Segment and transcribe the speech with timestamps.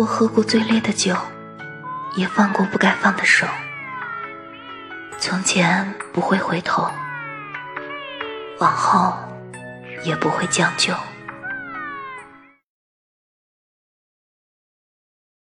[0.00, 1.14] 我喝过最烈的酒
[2.16, 3.46] 也放过不该放的手。
[5.18, 6.90] 从前不会回头
[8.60, 9.14] 往后
[10.02, 10.94] 也不会将就。